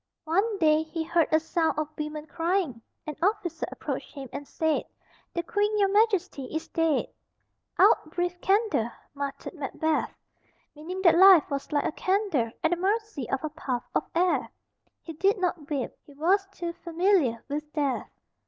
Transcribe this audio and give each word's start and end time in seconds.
One 0.23 0.57
day 0.57 0.81
he 0.81 1.03
heard 1.03 1.27
a 1.31 1.39
sound 1.39 1.77
of 1.77 1.89
women 1.95 2.25
crying. 2.25 2.81
An 3.05 3.15
officer 3.21 3.67
approached 3.71 4.15
him 4.15 4.29
and 4.33 4.47
said, 4.47 4.83
"The 5.35 5.43
Queen, 5.43 5.77
your 5.77 5.89
Majesty, 5.93 6.45
is 6.45 6.67
dead." 6.69 7.05
"Out, 7.77 8.09
brief 8.09 8.41
candle," 8.41 8.89
muttered 9.13 9.53
Macbeth, 9.53 10.11
meaning 10.75 11.03
that 11.03 11.19
life 11.19 11.47
was 11.51 11.71
like 11.71 11.85
a 11.85 11.91
candle, 11.91 12.51
at 12.63 12.71
the 12.71 12.77
mercy 12.77 13.29
of 13.29 13.43
a 13.43 13.49
puff 13.49 13.83
of 13.93 14.03
air. 14.15 14.49
He 15.03 15.13
did 15.13 15.37
not 15.37 15.69
weep; 15.69 15.91
he 16.07 16.15
was 16.15 16.47
too 16.47 16.73
familiar 16.73 17.43
with 17.47 17.71
death. 17.71 18.09